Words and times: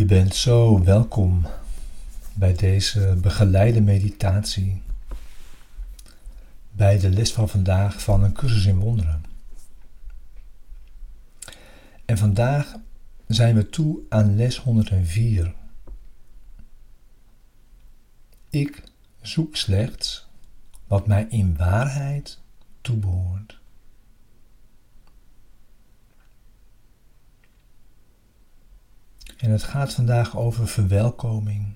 Je 0.00 0.06
bent 0.06 0.34
zo 0.34 0.84
welkom 0.84 1.46
bij 2.34 2.54
deze 2.54 3.18
begeleide 3.20 3.80
meditatie, 3.80 4.82
bij 6.72 6.98
de 6.98 7.10
les 7.10 7.32
van 7.32 7.48
vandaag 7.48 8.02
van 8.02 8.22
een 8.22 8.32
cursus 8.32 8.64
in 8.64 8.78
wonderen. 8.78 9.24
En 12.04 12.18
vandaag 12.18 12.74
zijn 13.26 13.54
we 13.54 13.70
toe 13.70 13.98
aan 14.08 14.36
les 14.36 14.58
104. 14.58 15.54
Ik 18.50 18.82
zoek 19.20 19.56
slechts 19.56 20.28
wat 20.86 21.06
mij 21.06 21.26
in 21.28 21.56
waarheid 21.56 22.38
toebehoort. 22.80 23.59
En 29.40 29.50
het 29.50 29.62
gaat 29.62 29.92
vandaag 29.92 30.36
over 30.36 30.68
verwelkoming. 30.68 31.74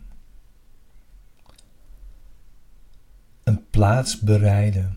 Een 3.42 3.70
plaats 3.70 4.20
bereiden 4.20 4.96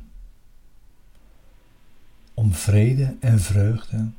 om 2.33 2.53
vrede 2.53 3.17
en 3.19 3.39
vreugde 3.39 4.09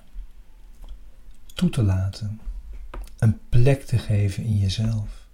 toe 1.54 1.70
te 1.70 1.82
laten, 1.82 2.40
een 3.18 3.38
plek 3.48 3.84
te 3.84 3.98
geven 3.98 4.44
in 4.44 4.58
jezelf. 4.58 5.26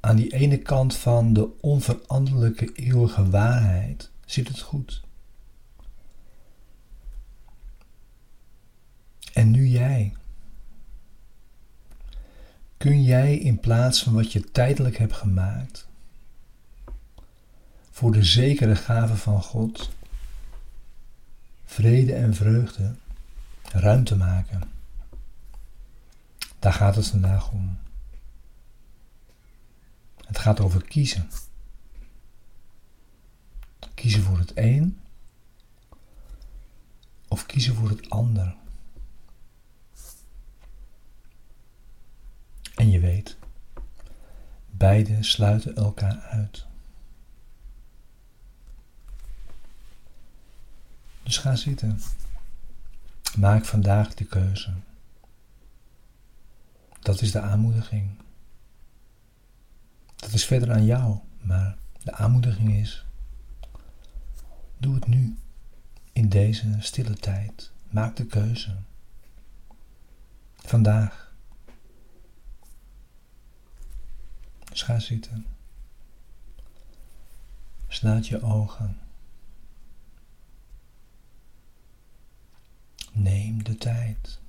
Aan 0.00 0.16
die 0.16 0.32
ene 0.32 0.58
kant 0.58 0.96
van 0.96 1.32
de 1.32 1.60
onveranderlijke 1.60 2.72
eeuwige 2.72 3.30
waarheid 3.30 4.10
zit 4.24 4.48
het 4.48 4.60
goed. 4.60 5.02
En 9.34 9.50
nu 9.50 9.66
jij. 9.66 10.14
Kun 12.84 13.02
jij 13.02 13.36
in 13.36 13.60
plaats 13.60 14.02
van 14.02 14.12
wat 14.14 14.32
je 14.32 14.50
tijdelijk 14.50 14.96
hebt 14.96 15.12
gemaakt, 15.12 15.88
voor 17.90 18.12
de 18.12 18.24
zekere 18.24 18.76
gave 18.76 19.16
van 19.16 19.42
God, 19.42 19.90
vrede 21.64 22.14
en 22.14 22.34
vreugde, 22.34 22.94
ruimte 23.62 24.16
maken? 24.16 24.70
Daar 26.58 26.72
gaat 26.72 26.96
het 26.96 27.06
vandaag 27.06 27.50
om. 27.50 27.78
Het 30.26 30.38
gaat 30.38 30.60
over 30.60 30.84
kiezen. 30.84 31.28
Kiezen 33.94 34.22
voor 34.22 34.38
het 34.38 34.52
een 34.54 35.00
of 37.28 37.46
kiezen 37.46 37.74
voor 37.74 37.88
het 37.88 38.10
ander. 38.10 38.54
En 42.74 42.90
je 42.90 43.00
weet, 43.00 43.36
beide 44.84 45.22
sluiten 45.22 45.76
elkaar 45.76 46.20
uit. 46.20 46.66
Dus 51.22 51.38
ga 51.38 51.56
zitten. 51.56 52.00
Maak 53.36 53.64
vandaag 53.64 54.14
de 54.14 54.24
keuze. 54.24 54.72
Dat 57.00 57.20
is 57.20 57.32
de 57.32 57.40
aanmoediging. 57.40 58.10
Dat 60.16 60.32
is 60.32 60.44
verder 60.44 60.72
aan 60.72 60.84
jou, 60.84 61.18
maar 61.40 61.76
de 62.02 62.12
aanmoediging 62.12 62.72
is: 62.72 63.04
doe 64.78 64.94
het 64.94 65.06
nu, 65.06 65.36
in 66.12 66.28
deze 66.28 66.76
stille 66.78 67.14
tijd. 67.14 67.72
Maak 67.90 68.16
de 68.16 68.26
keuze. 68.26 68.76
Vandaag. 70.56 71.23
Dus 74.74 75.06
zitten. 75.06 75.46
Sluit 77.88 78.26
je 78.26 78.42
ogen. 78.42 78.98
Neem 83.12 83.64
de 83.64 83.76
tijd. 83.76 84.40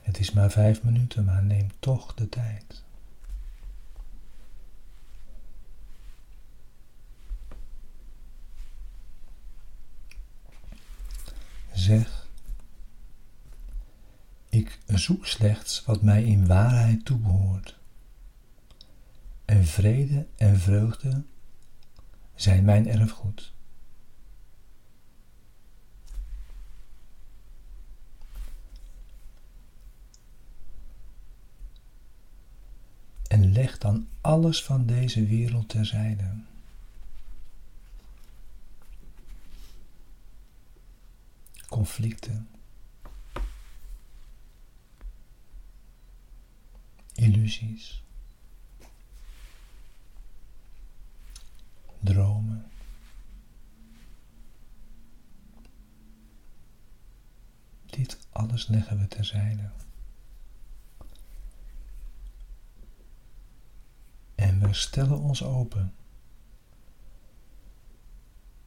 Het 0.00 0.18
is 0.18 0.30
maar 0.30 0.50
vijf 0.50 0.82
minuten, 0.82 1.24
maar 1.24 1.42
neem 1.42 1.70
toch 1.78 2.14
de 2.14 2.28
tijd. 2.28 2.82
Zeg 11.72 12.21
ik 14.62 14.78
zoek 14.86 15.26
slechts 15.26 15.84
wat 15.84 16.02
mij 16.02 16.24
in 16.24 16.46
waarheid 16.46 17.04
toebehoort. 17.04 17.78
En 19.44 19.64
vrede 19.66 20.26
en 20.36 20.60
vreugde 20.60 21.24
zijn 22.34 22.64
mijn 22.64 22.88
erfgoed. 22.88 23.52
En 33.28 33.52
leg 33.52 33.78
dan 33.78 34.08
alles 34.20 34.62
van 34.64 34.86
deze 34.86 35.26
wereld 35.26 35.68
terzijde. 35.68 36.34
Conflicten 41.68 42.48
illusies, 47.22 48.02
dromen. 52.00 52.70
Dit 57.86 58.18
alles 58.30 58.66
leggen 58.66 58.98
we 58.98 59.08
terzijde. 59.08 59.70
En 64.34 64.60
we 64.60 64.72
stellen 64.74 65.18
ons 65.18 65.42
open, 65.42 65.94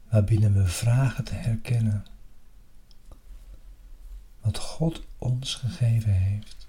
waarbinnen 0.09 0.53
we 0.53 0.67
vragen 0.67 1.23
te 1.23 1.33
herkennen 1.33 2.05
wat 4.41 4.57
God 4.57 5.01
ons 5.17 5.55
gegeven 5.55 6.13
heeft. 6.13 6.67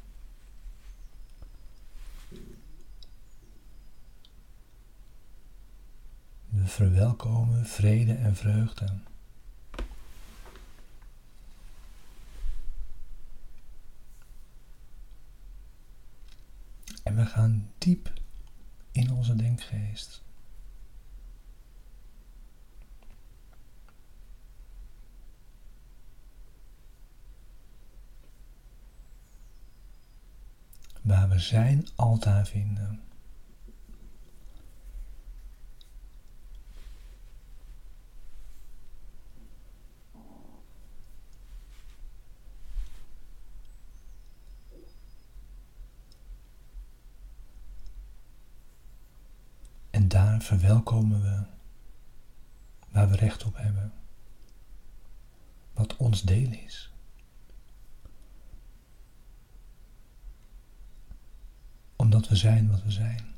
Verwelkomen 6.68 7.66
vrede 7.66 8.14
en 8.14 8.36
vreugde. 8.36 8.88
En 17.02 17.16
we 17.16 17.26
gaan 17.26 17.70
diep 17.78 18.12
in 18.92 19.12
onze 19.12 19.36
denkgeest. 19.36 20.24
Waar 31.02 31.28
we 31.28 31.38
zijn 31.38 31.86
altaar 31.94 32.46
vinden. 32.46 33.00
En 49.96 50.08
daar 50.08 50.42
verwelkomen 50.42 51.22
we 51.22 51.42
waar 52.90 53.08
we 53.08 53.16
recht 53.16 53.44
op 53.44 53.56
hebben. 53.56 53.92
Wat 55.72 55.96
ons 55.96 56.22
deel 56.22 56.50
is. 56.50 56.92
Omdat 61.96 62.28
we 62.28 62.36
zijn 62.36 62.70
wat 62.70 62.82
we 62.82 62.90
zijn. 62.90 63.34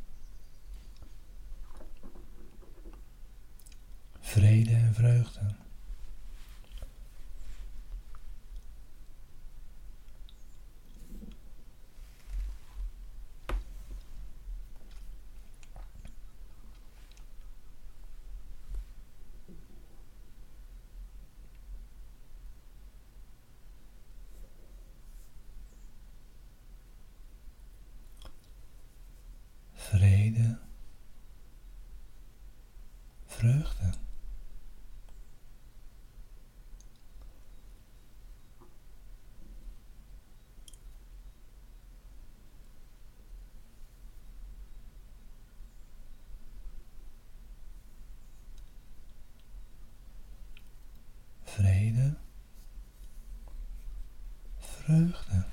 Vrede 4.20 4.74
en 4.74 4.94
vreugde. 4.94 5.54
Vrede, 29.92 30.58
vreugde. 33.26 33.92
vrede, 51.58 52.14
vreugde. 54.58 55.44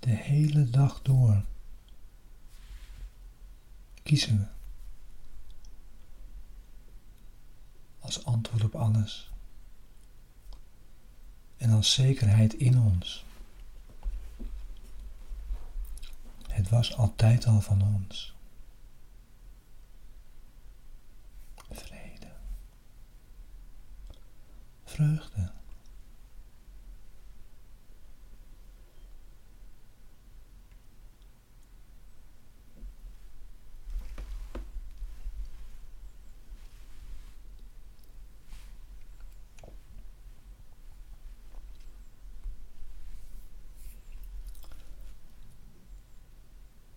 De 0.00 0.16
hele 0.36 0.70
dag 0.70 1.02
door 1.02 1.42
kiezen 4.02 4.38
we 4.38 4.46
als 7.98 8.24
antwoord 8.24 8.64
op 8.64 8.74
alles 8.74 9.30
en 11.56 11.70
als 11.70 11.92
zekerheid 11.92 12.54
in 12.54 12.78
ons. 12.78 13.24
Het 16.48 16.68
was 16.68 16.94
altijd 16.96 17.46
al 17.46 17.60
van 17.60 17.82
ons. 17.82 18.34
Vrede. 21.70 22.32
Vreugde. 24.84 25.54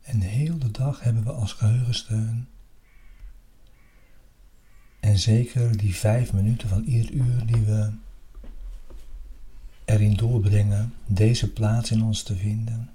En 0.09 0.19
de 0.59 0.71
dag 0.71 0.99
hebben 0.99 1.23
we 1.23 1.31
als 1.31 1.53
geheugensteun. 1.53 2.47
En 4.99 5.19
zeker 5.19 5.77
die 5.77 5.95
vijf 5.95 6.33
minuten 6.33 6.69
van 6.69 6.83
ieder 6.83 7.11
uur 7.11 7.45
die 7.45 7.61
we 7.61 7.91
erin 9.85 10.15
doorbrengen, 10.15 10.93
deze 11.07 11.51
plaats 11.53 11.91
in 11.91 12.03
ons 12.03 12.23
te 12.23 12.35
vinden. 12.35 12.89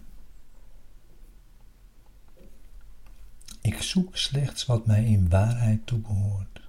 Ik 3.60 3.82
zoek 3.82 4.16
slechts 4.16 4.66
wat 4.66 4.86
mij 4.86 5.04
in 5.04 5.28
waarheid 5.28 5.86
toebehoort. 5.86 6.60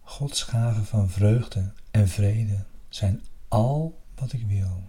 Gods 0.00 0.42
gaven 0.42 0.84
van 0.84 1.10
vreugde 1.10 1.72
en 1.90 2.08
vrede 2.08 2.64
zijn 2.88 3.22
al 3.48 4.02
wat 4.14 4.32
ik 4.32 4.46
wil. 4.46 4.82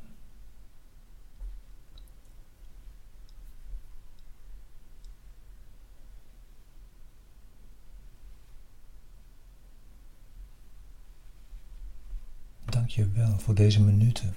Wel 13.08 13.40
voor 13.40 13.56
deze 13.56 13.82
minuten 13.82 14.36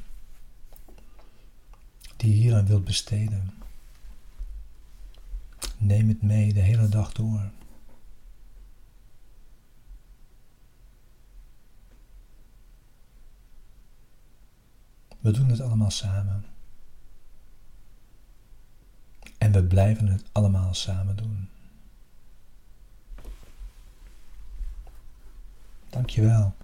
die 2.16 2.30
je 2.30 2.42
hier 2.42 2.54
aan 2.54 2.66
wilt 2.66 2.84
besteden. 2.84 3.54
Neem 5.78 6.08
het 6.08 6.22
mee 6.22 6.52
de 6.52 6.60
hele 6.60 6.88
dag 6.88 7.12
door. 7.12 7.50
We 15.20 15.30
doen 15.30 15.48
het 15.48 15.60
allemaal 15.60 15.90
samen. 15.90 16.44
En 19.38 19.52
we 19.52 19.64
blijven 19.64 20.06
het 20.06 20.24
allemaal 20.32 20.74
samen 20.74 21.16
doen. 21.16 21.48
Dankjewel. 25.90 26.54